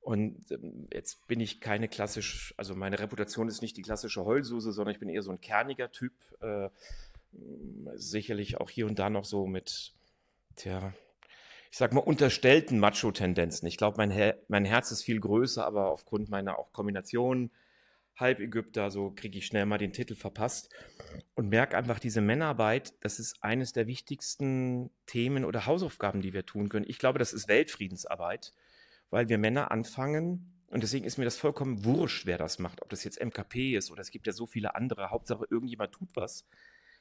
[0.00, 4.72] Und ähm, jetzt bin ich keine klassisch, also meine Reputation ist nicht die klassische Heulsuse,
[4.72, 6.12] sondern ich bin eher so ein kerniger Typ.
[6.40, 6.70] Äh,
[7.94, 9.92] sicherlich auch hier und da noch so mit,
[10.56, 10.92] tja,
[11.70, 13.68] ich sag mal, unterstellten Macho-Tendenzen.
[13.68, 17.50] Ich glaube, mein, Her mein Herz ist viel größer, aber aufgrund meiner auch Kombination
[18.16, 20.74] Halbägypter, so kriege ich schnell mal den Titel verpasst
[21.34, 26.44] und merke einfach, diese Männerarbeit, das ist eines der wichtigsten Themen oder Hausaufgaben, die wir
[26.44, 26.84] tun können.
[26.88, 28.52] Ich glaube, das ist Weltfriedensarbeit,
[29.08, 32.90] weil wir Männer anfangen, und deswegen ist mir das vollkommen wurscht, wer das macht, ob
[32.90, 36.46] das jetzt MKP ist oder es gibt ja so viele andere, Hauptsache irgendjemand tut was,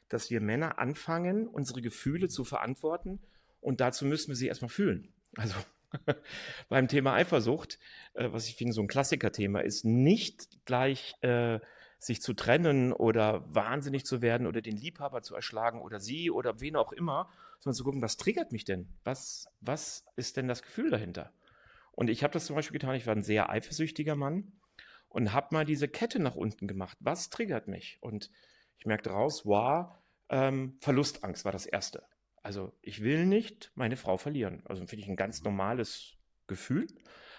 [0.08, 3.20] dass wir Männer anfangen, unsere Gefühle zu verantworten
[3.62, 5.14] und dazu müssen wir sie erstmal fühlen.
[5.36, 5.56] Also
[6.70, 7.80] beim Thema Eifersucht,
[8.14, 11.60] äh, was ich finde so ein Klassiker-Thema ist, nicht gleich äh,
[12.00, 16.62] sich zu trennen oder wahnsinnig zu werden oder den Liebhaber zu erschlagen oder sie oder
[16.62, 18.88] wen auch immer, sondern zu gucken, was triggert mich denn?
[19.04, 21.34] Was, was ist denn das Gefühl dahinter?
[21.92, 24.54] Und ich habe das zum Beispiel getan, ich war ein sehr eifersüchtiger Mann
[25.10, 26.98] und habe mal diese Kette nach unten gemacht.
[27.02, 27.98] Was triggert mich?
[28.00, 28.32] Und
[28.78, 29.92] ich merkte raus, wow,
[30.30, 32.04] ähm, Verlustangst war das Erste.
[32.44, 34.64] Also ich will nicht meine Frau verlieren.
[34.66, 36.88] Also finde ich ein ganz normales Gefühl.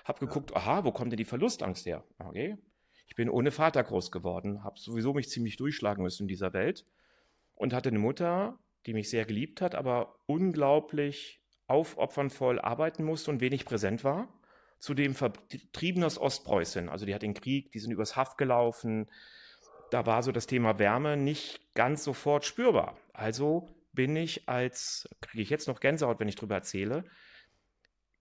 [0.04, 2.04] Hab geguckt, aha, wo kommt denn die Verlustangst her?
[2.18, 2.58] Okay.
[3.06, 6.86] Ich bin ohne Vater groß geworden, habe sowieso mich ziemlich durchschlagen müssen in dieser Welt
[7.56, 13.40] und hatte eine Mutter, die mich sehr geliebt hat, aber unglaublich aufopfernvoll arbeiten musste und
[13.40, 14.28] wenig präsent war.
[14.78, 16.88] Zudem vertrieben aus Ostpreußen.
[16.88, 19.10] Also die hat den Krieg, die sind übers Haft gelaufen.
[19.90, 22.96] Da war so das Thema Wärme nicht ganz sofort spürbar.
[23.12, 27.04] Also bin ich als, kriege ich jetzt noch Gänsehaut, wenn ich drüber erzähle,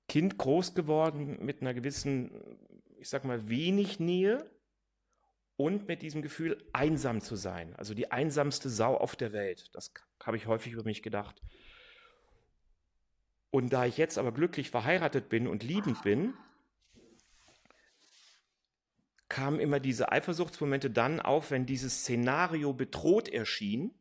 [0.07, 2.31] Kind groß geworden mit einer gewissen,
[2.97, 4.49] ich sag mal, wenig Nähe
[5.55, 7.75] und mit diesem Gefühl, einsam zu sein.
[7.75, 9.69] Also die einsamste Sau auf der Welt.
[9.73, 11.41] Das habe ich häufig über mich gedacht.
[13.51, 16.33] Und da ich jetzt aber glücklich verheiratet bin und liebend bin,
[19.27, 23.98] kamen immer diese Eifersuchtsmomente dann auf, wenn dieses Szenario bedroht erschien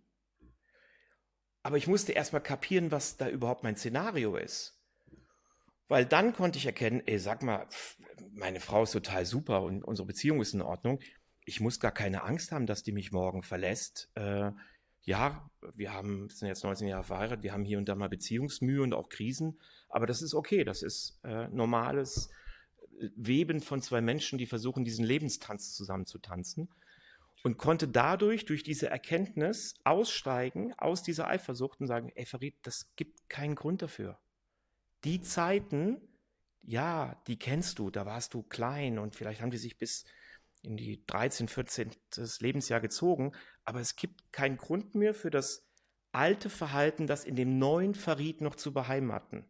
[1.69, 4.81] aber ich musste erstmal kapieren, was da überhaupt mein Szenario ist.
[5.87, 7.67] Weil dann konnte ich erkennen, ey, sag mal,
[8.33, 10.99] meine Frau ist total super und unsere Beziehung ist in Ordnung.
[11.45, 14.11] Ich muss gar keine Angst haben, dass die mich morgen verlässt.
[14.15, 14.53] Äh,
[15.03, 18.81] ja, wir haben, sind jetzt 19 Jahre verheiratet, wir haben hier und da mal Beziehungsmühe
[18.81, 22.31] und auch Krisen, aber das ist okay, das ist äh, normales
[23.15, 26.71] Weben von zwei Menschen, die versuchen, diesen Lebenstanz zusammen zu tanzen
[27.43, 32.95] und konnte dadurch, durch diese Erkenntnis, aussteigen aus dieser Eifersucht und sagen, ey Farid, das
[32.97, 34.19] gibt keinen Grund dafür.
[35.05, 36.01] Die Zeiten,
[36.63, 40.05] ja, die kennst du, da warst du klein und vielleicht haben die sich bis
[40.63, 41.91] in die 13, 14.
[42.41, 43.33] Lebensjahr gezogen,
[43.65, 45.69] aber es gibt keinen Grund mehr für das
[46.13, 49.47] alte Verhalten, das in dem neuen Farid noch zu beheimaten.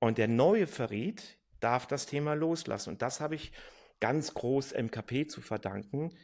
[0.00, 2.90] Und der neue Farid darf das Thema loslassen.
[2.90, 3.52] Und das habe ich
[4.00, 6.16] ganz groß MKP zu verdanken,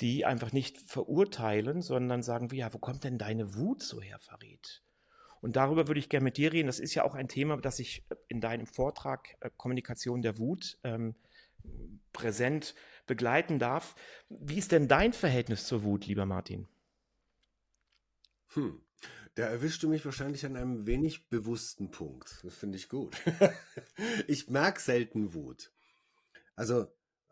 [0.00, 4.82] die einfach nicht verurteilen, sondern sagen, ja, wo kommt denn deine Wut so her, Farid?
[5.40, 6.66] Und darüber würde ich gerne mit dir reden.
[6.66, 10.78] Das ist ja auch ein Thema, das ich in deinem Vortrag äh, Kommunikation der Wut
[10.84, 11.14] ähm,
[12.12, 12.74] präsent
[13.06, 13.94] begleiten darf.
[14.28, 16.68] Wie ist denn dein Verhältnis zur Wut, lieber Martin?
[18.48, 18.82] Hm.
[19.34, 22.40] Da erwischst du mich wahrscheinlich an einem wenig bewussten Punkt.
[22.42, 23.16] Das finde ich gut.
[24.26, 25.72] ich merke selten Wut.
[26.56, 26.88] Also,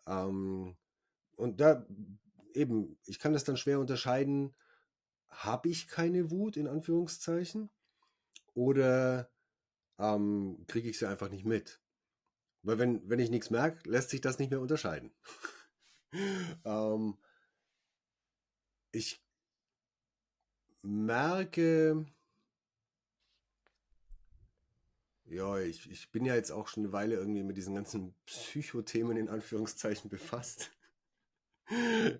[0.07, 0.76] ähm,
[1.37, 1.87] und da
[2.54, 4.54] eben, ich kann das dann schwer unterscheiden,
[5.28, 7.70] habe ich keine Wut in Anführungszeichen
[8.54, 9.30] oder
[9.98, 11.80] ähm, kriege ich sie einfach nicht mit?
[12.62, 15.12] Weil wenn, wenn ich nichts merke, lässt sich das nicht mehr unterscheiden.
[16.64, 17.16] ähm,
[18.90, 19.22] ich
[20.82, 22.06] merke,
[25.26, 29.16] ja, ich, ich bin ja jetzt auch schon eine Weile irgendwie mit diesen ganzen Psychothemen
[29.16, 30.70] in Anführungszeichen befasst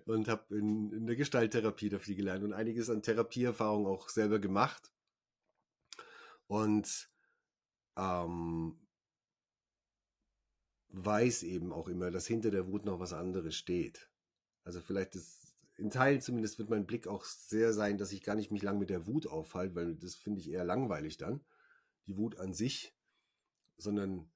[0.05, 4.91] und habe in, in der Gestalttherapie dafür gelernt und einiges an Therapieerfahrung auch selber gemacht.
[6.47, 7.09] Und
[7.97, 8.79] ähm,
[10.89, 14.09] weiß eben auch immer, dass hinter der Wut noch was anderes steht.
[14.63, 15.39] Also vielleicht ist
[15.77, 18.79] in Teilen zumindest wird mein Blick auch sehr sein, dass ich gar nicht mich lang
[18.79, 21.41] mit der Wut aufhalte, weil das finde ich eher langweilig dann.
[22.05, 22.93] Die Wut an sich,
[23.77, 24.29] sondern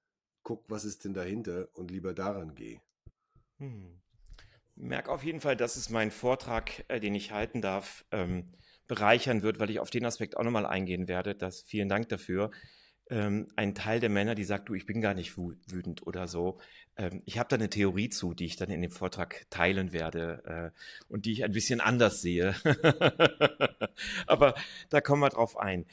[0.43, 2.81] guck, was ist denn dahinter und lieber daran gehe.
[3.57, 4.02] Hm.
[4.75, 8.45] Merk auf jeden Fall, dass es mein Vortrag, äh, den ich halten darf, ähm,
[8.87, 11.35] bereichern wird, weil ich auf den Aspekt auch nochmal eingehen werde.
[11.35, 12.51] Das, vielen Dank dafür
[13.09, 16.59] ähm, ein Teil der Männer, die sagt, du, ich bin gar nicht wütend oder so.
[16.97, 20.71] Ähm, ich habe da eine Theorie zu, die ich dann in dem Vortrag teilen werde
[20.73, 22.55] äh, und die ich ein bisschen anders sehe.
[24.27, 24.55] Aber
[24.89, 25.85] da kommen wir drauf ein.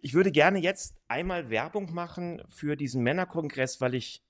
[0.00, 4.23] Ich würde gerne jetzt einmal Werbung machen für diesen Männerkongress, weil ich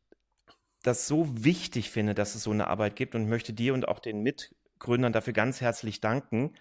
[0.84, 3.98] das so wichtig finde, dass es so eine Arbeit gibt und möchte dir und auch
[3.98, 6.54] den Mitgründern dafür ganz herzlich danken.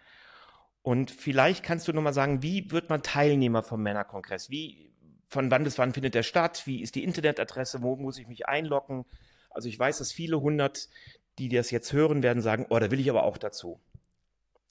[0.81, 4.49] Und vielleicht kannst du nochmal sagen, wie wird man Teilnehmer vom Männerkongress?
[4.49, 4.93] Wie,
[5.27, 8.47] von wann bis wann findet der statt, wie ist die Internetadresse, wo muss ich mich
[8.47, 9.05] einloggen.
[9.49, 10.89] Also ich weiß, dass viele hundert,
[11.37, 13.81] die das jetzt hören, werden sagen, oh, da will ich aber auch dazu.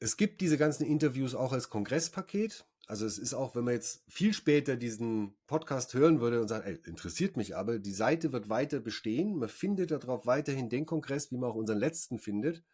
[0.00, 2.66] es gibt diese ganzen Interviews auch als Kongresspaket.
[2.86, 6.66] Also es ist auch, wenn man jetzt viel später diesen Podcast hören würde und sagt,
[6.66, 9.36] ey, interessiert mich aber, die Seite wird weiter bestehen.
[9.36, 12.64] Man findet darauf weiterhin den Kongress, wie man auch unseren letzten findet.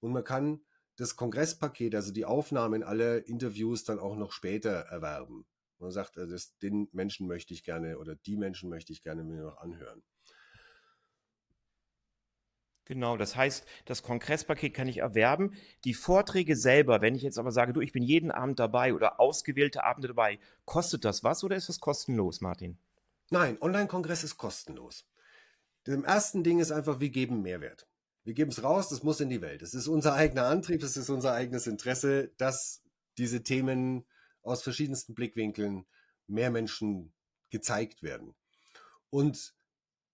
[0.00, 0.62] Und man kann
[0.96, 5.46] das Kongresspaket, also die Aufnahmen aller Interviews dann auch noch später erwerben.
[5.78, 9.24] Man sagt, also das, den Menschen möchte ich gerne oder die Menschen möchte ich gerne
[9.24, 10.02] mir noch anhören.
[12.90, 15.54] Genau, das heißt, das Kongresspaket kann ich erwerben.
[15.84, 19.20] Die Vorträge selber, wenn ich jetzt aber sage, du, ich bin jeden Abend dabei oder
[19.20, 22.78] ausgewählte Abende dabei, kostet das was oder ist das kostenlos, Martin?
[23.30, 25.06] Nein, Online-Kongress ist kostenlos.
[25.86, 27.86] Dem ersten Ding ist einfach, wir geben Mehrwert.
[28.24, 29.62] Wir geben es raus, das muss in die Welt.
[29.62, 32.82] Es ist unser eigener Antrieb, es ist unser eigenes Interesse, dass
[33.18, 34.04] diese Themen
[34.42, 35.86] aus verschiedensten Blickwinkeln
[36.26, 37.12] mehr Menschen
[37.50, 38.34] gezeigt werden.
[39.10, 39.54] Und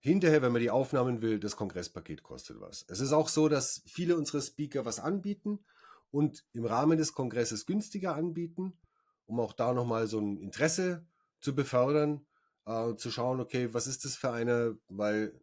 [0.06, 2.84] hinterher, wenn man die Aufnahmen will, das Kongresspaket kostet was.
[2.88, 5.64] Es ist auch so, dass viele unserer Speaker was anbieten
[6.10, 8.78] und im Rahmen des Kongresses günstiger anbieten,
[9.26, 11.06] um auch da nochmal so ein Interesse
[11.40, 12.26] zu befördern,
[12.66, 15.40] äh, zu schauen, okay, was ist das für eine, weil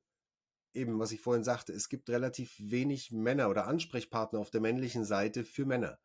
[0.73, 5.05] eben, was ich vorhin sagte, es gibt relativ wenig Männer oder Ansprechpartner auf der männlichen
[5.05, 5.99] Seite für Männer.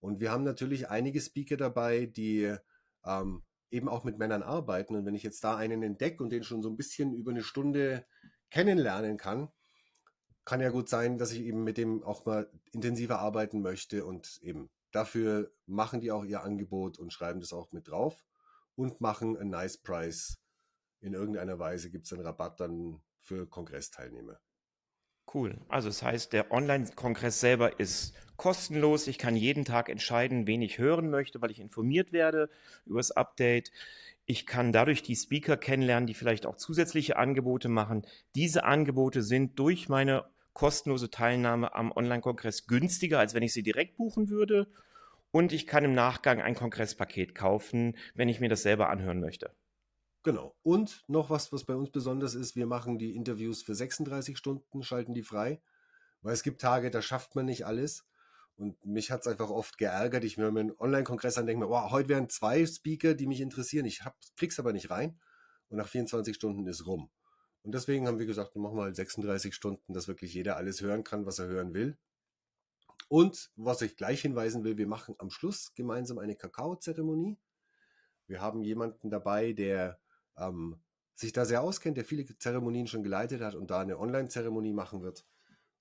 [0.00, 2.56] Und wir haben natürlich einige Speaker dabei, die
[3.04, 4.94] ähm, eben auch mit Männern arbeiten.
[4.94, 7.42] Und wenn ich jetzt da einen entdecke und den schon so ein bisschen über eine
[7.42, 8.04] Stunde
[8.50, 9.50] kennenlernen kann,
[10.44, 14.38] kann ja gut sein, dass ich eben mit dem auch mal intensiver arbeiten möchte und
[14.42, 18.24] eben dafür machen die auch ihr Angebot und schreiben das auch mit drauf
[18.74, 20.38] und machen ein Nice Price.
[21.00, 24.40] In irgendeiner Weise gibt es einen Rabatt dann für Kongressteilnehmer.
[25.32, 25.56] Cool.
[25.68, 29.06] Also das heißt, der Online-Kongress selber ist kostenlos.
[29.06, 32.50] Ich kann jeden Tag entscheiden, wen ich hören möchte, weil ich informiert werde
[32.84, 33.70] über das Update.
[34.26, 38.02] Ich kann dadurch die Speaker kennenlernen, die vielleicht auch zusätzliche Angebote machen.
[38.34, 43.96] Diese Angebote sind durch meine kostenlose Teilnahme am Online-Kongress günstiger, als wenn ich sie direkt
[43.96, 44.66] buchen würde.
[45.30, 49.50] Und ich kann im Nachgang ein Kongresspaket kaufen, wenn ich mir das selber anhören möchte.
[50.22, 50.56] Genau.
[50.62, 54.82] Und noch was, was bei uns besonders ist, wir machen die Interviews für 36 Stunden,
[54.82, 55.60] schalten die frei,
[56.20, 58.06] weil es gibt Tage, da schafft man nicht alles.
[58.56, 60.22] Und mich hat es einfach oft geärgert.
[60.24, 63.86] Ich mir einen Online-Kongress an denke, wow, heute wären zwei Speaker, die mich interessieren.
[63.86, 65.18] Ich hab, krieg's aber nicht rein.
[65.68, 67.10] Und nach 24 Stunden ist rum.
[67.62, 71.02] Und deswegen haben wir gesagt, machen wir halt 36 Stunden, dass wirklich jeder alles hören
[71.02, 71.96] kann, was er hören will.
[73.08, 77.38] Und was ich gleich hinweisen will, wir machen am Schluss gemeinsam eine Kakaozeremonie.
[78.26, 80.01] Wir haben jemanden dabei, der
[80.36, 80.80] ähm,
[81.14, 85.02] sich da sehr auskennt, der viele Zeremonien schon geleitet hat und da eine Online-Zeremonie machen
[85.02, 85.24] wird.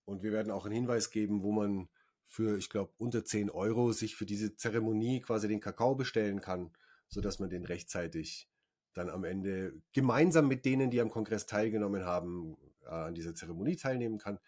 [0.06, 1.90] Und wir werden auch einen Hinweis geben, wo man
[2.28, 6.72] für, ich glaube, unter 10 Euro sich für diese Zeremonie quasi den Kakao bestellen kann,
[7.08, 8.50] sodass man den rechtzeitig
[8.94, 13.76] dann am Ende gemeinsam mit denen, die am Kongress teilgenommen haben, äh, an dieser Zeremonie
[13.76, 14.40] teilnehmen kann.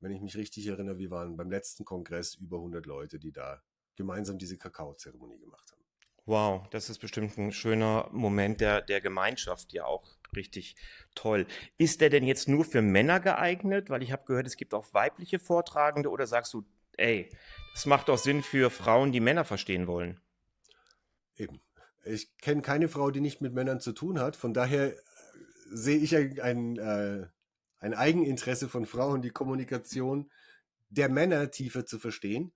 [0.00, 3.62] Wenn ich mich richtig erinnere, wir waren beim letzten Kongress über 100 Leute, die da
[3.96, 5.85] gemeinsam diese Kakaozeremonie gemacht haben.
[6.28, 10.74] Wow, das ist bestimmt ein schöner Moment der, der Gemeinschaft, ja auch richtig
[11.14, 11.46] toll.
[11.78, 13.90] Ist der denn jetzt nur für Männer geeignet?
[13.90, 16.64] Weil ich habe gehört, es gibt auch weibliche Vortragende oder sagst du,
[16.96, 17.30] ey,
[17.74, 20.20] das macht doch Sinn für Frauen, die Männer verstehen wollen?
[21.36, 21.60] Eben.
[22.04, 24.34] Ich kenne keine Frau, die nicht mit Männern zu tun hat.
[24.34, 24.96] Von daher äh,
[25.70, 27.28] sehe ich ein, äh,
[27.78, 30.28] ein Eigeninteresse von Frauen, die Kommunikation
[30.88, 32.52] der Männer tiefer zu verstehen.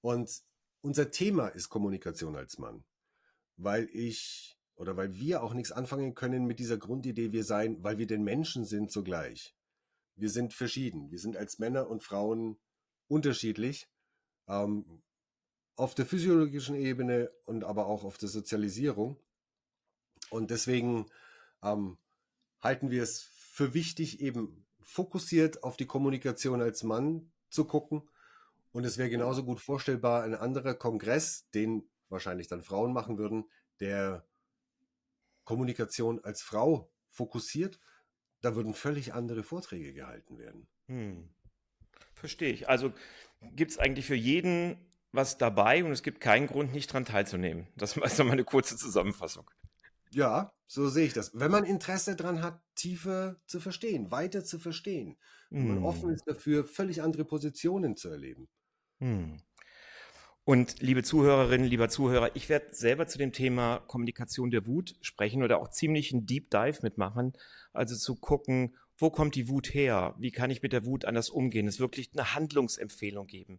[0.00, 0.42] Und
[0.80, 2.84] unser Thema ist Kommunikation als Mann
[3.56, 7.98] weil ich oder weil wir auch nichts anfangen können mit dieser Grundidee, wir seien, weil
[7.98, 9.54] wir den Menschen sind zugleich.
[10.16, 11.10] Wir sind verschieden.
[11.10, 12.58] Wir sind als Männer und Frauen
[13.08, 13.88] unterschiedlich.
[14.48, 15.02] Ähm,
[15.76, 19.18] auf der physiologischen Ebene und aber auch auf der Sozialisierung.
[20.30, 21.06] Und deswegen
[21.62, 21.98] ähm,
[22.60, 28.08] halten wir es für wichtig, eben fokussiert auf die Kommunikation als Mann zu gucken.
[28.72, 33.44] Und es wäre genauso gut vorstellbar, ein anderer Kongress, den wahrscheinlich dann Frauen machen würden,
[33.80, 34.26] der
[35.44, 37.78] Kommunikation als Frau fokussiert,
[38.40, 40.66] da würden völlig andere Vorträge gehalten werden.
[40.86, 41.28] Hm.
[42.14, 42.68] Verstehe ich.
[42.68, 42.92] Also
[43.40, 44.78] gibt es eigentlich für jeden
[45.12, 47.68] was dabei und es gibt keinen Grund, nicht daran teilzunehmen.
[47.76, 49.48] Das ist mal eine kurze Zusammenfassung.
[50.10, 51.38] Ja, so sehe ich das.
[51.38, 55.16] Wenn man Interesse daran hat, tiefer zu verstehen, weiter zu verstehen,
[55.50, 55.68] hm.
[55.68, 58.48] man offen ist dafür, völlig andere Positionen zu erleben.
[58.98, 59.40] Hm.
[60.46, 65.42] Und liebe Zuhörerinnen, lieber Zuhörer, ich werde selber zu dem Thema Kommunikation der Wut sprechen
[65.42, 67.32] oder auch ziemlich einen Deep Dive mitmachen.
[67.72, 70.14] Also zu gucken, wo kommt die Wut her?
[70.18, 71.66] Wie kann ich mit der Wut anders umgehen?
[71.66, 73.58] Es wirklich eine Handlungsempfehlung geben.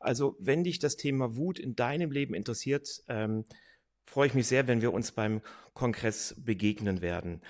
[0.00, 3.46] Also wenn dich das Thema Wut in deinem Leben interessiert, ähm,
[4.04, 5.40] freue ich mich sehr, wenn wir uns beim
[5.72, 7.40] Kongress begegnen werden.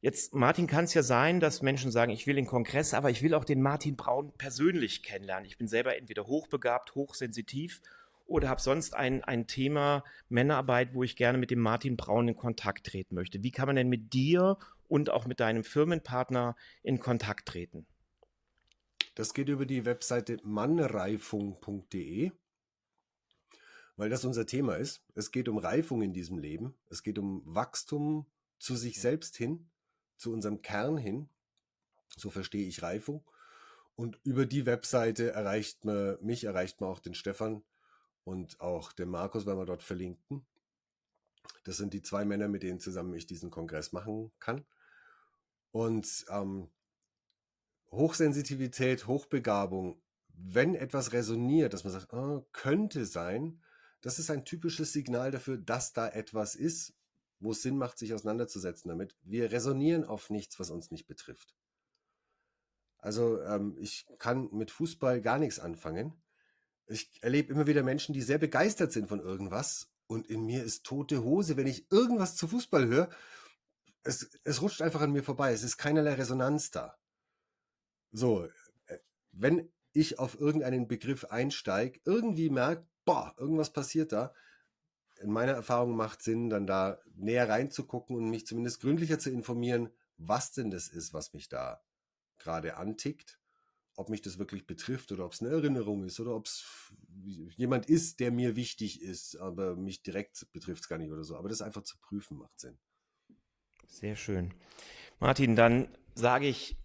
[0.00, 3.22] Jetzt, Martin, kann es ja sein, dass Menschen sagen, ich will den Kongress, aber ich
[3.22, 5.46] will auch den Martin Braun persönlich kennenlernen.
[5.46, 7.80] Ich bin selber entweder hochbegabt, hochsensitiv
[8.28, 12.36] oder habe sonst ein, ein Thema Männerarbeit, wo ich gerne mit dem Martin Braun in
[12.36, 13.42] Kontakt treten möchte.
[13.42, 17.86] Wie kann man denn mit dir und auch mit deinem Firmenpartner in Kontakt treten?
[19.14, 22.30] Das geht über die Webseite mannreifung.de,
[23.96, 25.02] weil das unser Thema ist.
[25.14, 26.74] Es geht um Reifung in diesem Leben.
[26.90, 28.26] Es geht um Wachstum
[28.58, 29.70] zu sich selbst hin,
[30.18, 31.30] zu unserem Kern hin.
[32.14, 33.24] So verstehe ich Reifung.
[33.96, 37.64] Und über die Webseite erreicht man mich, erreicht man auch den Stefan
[38.28, 40.46] und auch den Markus werden wir dort verlinken.
[41.64, 44.66] Das sind die zwei Männer, mit denen zusammen ich diesen Kongress machen kann.
[45.70, 46.68] Und ähm,
[47.90, 53.62] Hochsensitivität, Hochbegabung, wenn etwas resoniert, dass man sagt, oh, könnte sein,
[54.02, 56.92] das ist ein typisches Signal dafür, dass da etwas ist,
[57.40, 59.16] wo es Sinn macht, sich auseinanderzusetzen damit.
[59.22, 61.54] Wir resonieren auf nichts, was uns nicht betrifft.
[62.98, 66.12] Also ähm, ich kann mit Fußball gar nichts anfangen.
[66.88, 70.84] Ich erlebe immer wieder Menschen, die sehr begeistert sind von irgendwas und in mir ist
[70.84, 73.10] tote Hose, wenn ich irgendwas zu Fußball höre.
[74.02, 75.52] Es, es rutscht einfach an mir vorbei.
[75.52, 76.96] Es ist keinerlei Resonanz da.
[78.10, 78.48] So,
[78.86, 78.98] äh,
[79.32, 84.32] wenn ich auf irgendeinen Begriff einsteige, irgendwie merke, boah, irgendwas passiert da,
[85.20, 89.90] in meiner Erfahrung macht Sinn, dann da näher reinzugucken und mich zumindest gründlicher zu informieren,
[90.16, 91.82] was denn das ist, was mich da
[92.38, 93.37] gerade antickt,
[93.98, 96.64] ob mich das wirklich betrifft oder ob es eine Erinnerung ist oder ob es
[97.56, 101.36] jemand ist, der mir wichtig ist, aber mich direkt betrifft es gar nicht oder so.
[101.36, 102.78] Aber das einfach zu prüfen macht Sinn.
[103.88, 104.54] Sehr schön.
[105.18, 106.76] Martin, dann sage ich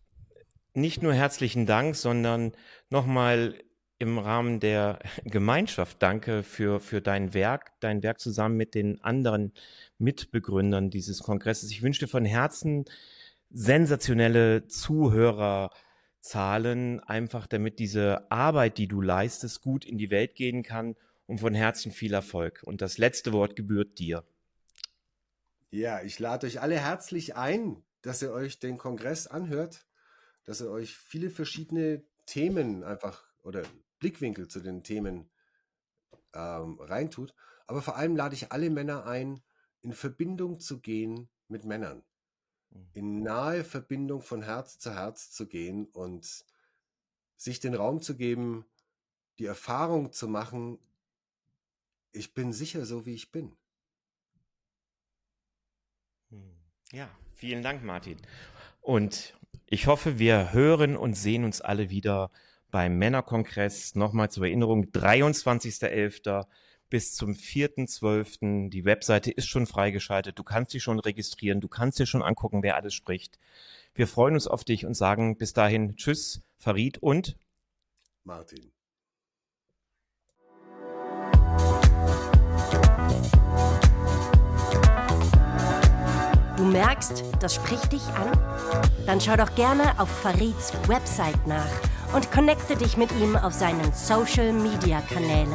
[0.74, 2.54] nicht nur herzlichen Dank, sondern
[2.90, 3.64] nochmal
[4.00, 9.54] im Rahmen der Gemeinschaft danke für, für dein Werk, dein Werk zusammen mit den anderen
[10.00, 11.70] Mitbegründern dieses Kongresses.
[11.70, 12.86] Ich wünsche dir von Herzen
[13.52, 14.66] sensationelle
[16.24, 20.96] Zuhörerzahlen, einfach damit diese Arbeit, die du leistest, gut in die Welt gehen kann
[21.28, 22.64] und von Herzen viel Erfolg.
[22.64, 24.24] Und das letzte Wort gebührt dir.
[25.70, 29.86] Ja, ich lade euch alle herzlich ein, dass ihr euch den Kongress anhört,
[30.46, 33.64] dass ihr euch viele verschiedene Themen einfach oder
[34.00, 35.30] Blickwinkel zu den Themen
[36.34, 37.34] ähm, reintut.
[37.68, 39.42] Aber vor allem lade ich alle Männer ein,
[39.82, 42.04] in Verbindung zu gehen mit Männern.
[42.74, 42.88] Mhm.
[42.94, 46.46] In nahe Verbindung von Herz zu Herz zu gehen und
[47.38, 48.66] sich den Raum zu geben,
[49.40, 50.80] die Erfahrung zu machen,
[52.12, 53.56] ich bin sicher so, wie ich bin.
[56.30, 56.56] Hm.
[56.92, 58.18] Ja, vielen Dank, Martin.
[58.82, 59.34] Und
[59.66, 62.32] ich hoffe, wir hören und sehen uns alle wieder
[62.70, 63.96] beim Männerkongress.
[63.96, 66.46] Nochmal zur Erinnerung, 23.11.
[66.94, 68.70] bis zum 4.12.
[68.70, 70.38] Die Webseite ist schon freigeschaltet.
[70.38, 71.60] Du kannst dich schon registrieren.
[71.60, 73.40] Du kannst dir schon angucken, wer alles spricht.
[73.96, 77.36] Wir freuen uns auf dich und sagen bis dahin Tschüss, Farid und
[78.24, 78.72] Martin.
[86.58, 88.32] Du merkst, das spricht dich an?
[89.08, 93.92] Dann schau doch gerne auf Farids Website nach und connecte dich mit ihm auf seinen
[93.94, 95.52] Social-Media-Kanälen.